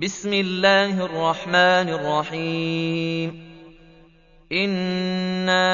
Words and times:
بسم 0.00 0.32
الله 0.32 1.04
الرحمن 1.04 1.88
الرحيم. 1.92 3.50
إنا 4.52 5.66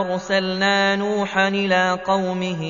أرسلنا 0.00 0.96
نوحا 0.96 1.48
إلى 1.48 1.98
قومه 2.04 2.62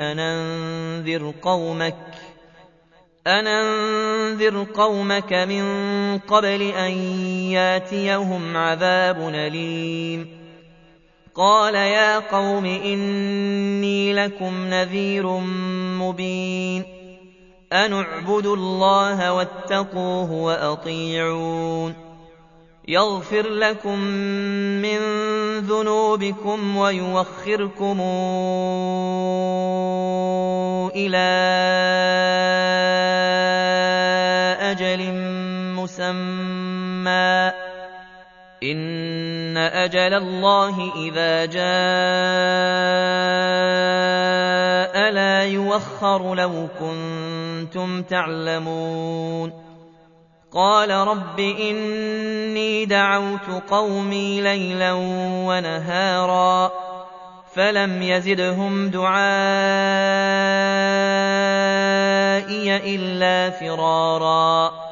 أن 0.00 0.18
أنذر 0.18 1.34
قومك 1.42 1.96
أن 3.26 3.46
أنذر 3.46 4.66
قومك 4.74 5.32
من 5.32 5.64
قبل 6.18 6.62
أن 6.62 6.92
ياتيهم 7.52 8.56
عذاب 8.56 9.28
أليم. 9.28 10.41
قال 11.34 11.74
يا 11.74 12.18
قوم 12.18 12.64
إني 12.64 14.12
لكم 14.12 14.66
نذير 14.66 15.26
مبين 15.98 16.84
أن 17.72 17.92
اعبدوا 17.92 18.56
الله 18.56 19.32
واتقوه 19.32 20.32
وأطيعون 20.32 21.94
يغفر 22.88 23.48
لكم 23.48 23.98
من 24.82 24.98
ذنوبكم 25.58 26.76
ويوخركم 26.76 28.00
إلى 30.96 31.28
أجل 34.60 35.12
مسمى 35.76 37.52
إن 38.62 39.41
أجل 39.56 40.14
الله 40.14 40.92
إذا 40.96 41.44
جاء 41.44 41.62
لا 45.12 45.44
يوخر 45.44 46.34
لو 46.34 46.68
كنتم 46.80 48.02
تعلمون. 48.02 49.52
قال 50.52 50.90
رب 50.90 51.40
إني 51.40 52.84
دعوت 52.84 53.48
قومي 53.70 54.40
ليلا 54.40 54.92
ونهارا 55.46 56.72
فلم 57.54 58.02
يزدهم 58.02 58.88
دعائي 58.88 59.12
إلا 62.94 63.50
فرارا. 63.50 64.91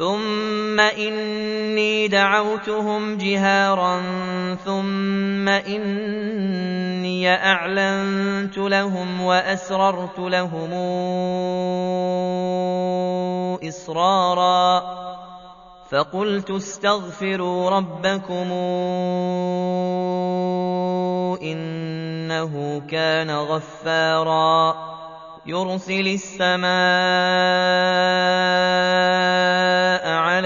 ثم 0.00 0.80
إني 0.80 2.08
دعوتهم 2.08 3.16
جهارا 3.16 4.02
ثم 4.64 5.48
إني 5.48 7.28
أعلنت 7.28 8.58
لهم 8.58 9.20
وأسررت 9.20 10.18
لهم 10.18 10.72
إسرارا 13.68 14.82
فقلت 15.90 16.50
استغفروا 16.50 17.70
ربكم 17.70 18.52
إنه 21.42 22.82
كان 22.88 23.30
غفارا 23.30 24.74
يرسل 25.46 26.06
السماء 26.06 26.70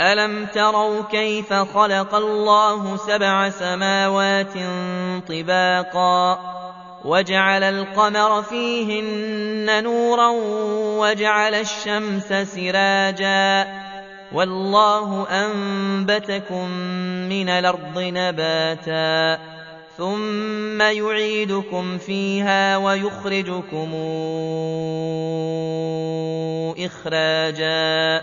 ألم 0.00 0.46
تروا 0.46 1.02
كيف 1.02 1.52
خلق 1.52 2.14
الله 2.14 2.96
سبع 2.96 3.50
سماوات 3.50 4.54
طباقا 5.28 6.40
وجعل 7.04 7.62
القمر 7.62 8.42
فيهن 8.42 9.84
نورا 9.84 10.28
وجعل 11.00 11.54
الشمس 11.54 12.32
سراجا 12.32 13.66
والله 14.32 15.26
أنبتكم 15.30 16.68
من 17.28 17.48
الأرض 17.48 17.98
نباتا 17.98 19.38
ثم 19.98 20.82
يعيدكم 20.82 21.98
فيها 21.98 22.76
ويخرجكم 22.76 23.90
إخراجا 26.78 28.22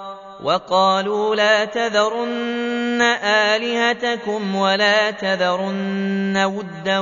وقالوا 0.43 1.35
لا 1.35 1.65
تذرن 1.65 3.01
آلهتكم 3.01 4.55
ولا 4.55 5.11
تذرن 5.11 6.37
ودا 6.37 6.99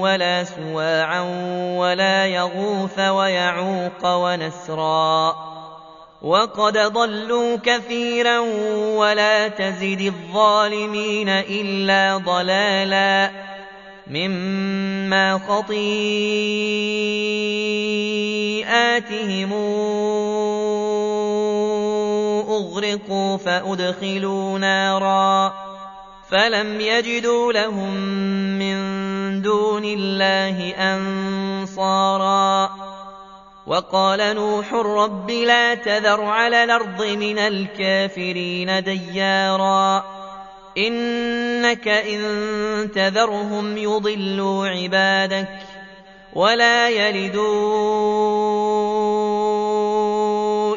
ولا 0.00 0.44
سواعا 0.44 1.20
ولا 1.76 2.26
يغوث 2.26 2.98
ويعوق 2.98 4.04
ونسرا 4.04 5.36
وقد 6.22 6.78
ضلوا 6.78 7.56
كثيرا 7.56 8.38
ولا 8.96 9.48
تزد 9.48 10.00
الظالمين 10.00 11.28
إلا 11.28 12.16
ضلالا 12.16 13.30
مما 14.06 15.38
خطيئاتهم 15.48 16.32
أغرقوا 22.84 23.36
فأدخلوا 23.36 24.58
نارا 24.58 25.54
فلم 26.30 26.80
يجدوا 26.80 27.52
لهم 27.52 27.94
من 28.58 28.76
دون 29.42 29.84
الله 29.84 30.74
أنصارا 31.74 32.70
وقال 33.66 34.34
نوح 34.34 34.74
رب 34.74 35.30
لا 35.30 35.74
تذر 35.74 36.24
على 36.24 36.64
الأرض 36.64 37.02
من 37.04 37.38
الكافرين 37.38 38.82
ديارا 38.82 40.04
إنك 40.78 41.88
إن 41.88 42.20
تذرهم 42.94 43.76
يضلوا 43.76 44.68
عبادك 44.68 45.48
ولا 46.32 46.88
يلدوا 46.88 48.61